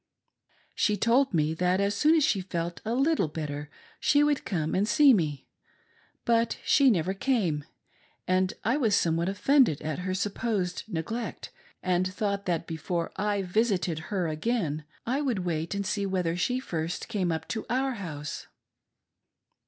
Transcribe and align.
She 0.73 0.97
told 0.97 1.31
me 1.31 1.53
that 1.53 1.79
as 1.79 1.93
soon 1.93 2.15
as 2.15 2.23
she 2.23 2.41
felt 2.41 2.81
a 2.83 2.95
little 2.95 3.27
better 3.27 3.69
she 3.99 4.23
would 4.23 4.45
come 4.45 4.73
and 4.73 4.87
see 4.87 5.13
me, 5.13 5.45
but 6.25 6.57
she 6.65 6.89
never 6.89 7.13
came, 7.13 7.65
and 8.27 8.51
I 8.63 8.77
was 8.77 8.95
somewhat 8.95 9.29
offended 9.29 9.79
at 9.83 9.99
her 9.99 10.15
sup 10.15 10.33
posed 10.33 10.85
neglect, 10.91 11.51
and 11.83 12.11
thought 12.11 12.47
that 12.47 12.65
before 12.65 13.11
I 13.15 13.43
visited 13.43 13.99
her 14.09 14.27
again 14.27 14.85
I 15.05 15.21
would 15.21 15.45
wait 15.45 15.75
and 15.75 15.85
see 15.85 16.07
whether 16.07 16.35
she 16.35 16.59
first 16.59 17.07
came 17.07 17.31
up 17.31 17.47
to 17.49 17.67
our 17.69 17.91
house. 17.91 18.47